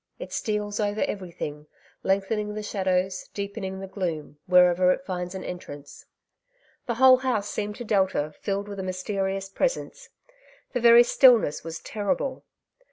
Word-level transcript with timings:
It 0.17 0.33
steals 0.33 0.79
over 0.79 1.01
every 1.01 1.29
thing, 1.29 1.67
lengthening 2.01 2.55
the 2.55 2.63
shadows, 2.63 3.29
deepening 3.35 3.79
the 3.79 3.87
gloom, 3.87 4.39
wherever 4.47 4.91
it 4.91 5.05
finds 5.05 5.35
an 5.35 5.43
entrance. 5.43 6.07
The 6.87 6.95
whole 6.95 7.17
house 7.17 7.47
seemed 7.51 7.75
to 7.75 7.83
Delta 7.83 8.33
filled 8.41 8.67
with 8.67 8.79
a 8.79 8.83
mysterious 8.83 9.47
presence. 9.47 10.09
The 10.73 10.79
very 10.81 11.03
stillness 11.03 11.63
was 11.63 11.77
terrible. 11.81 12.43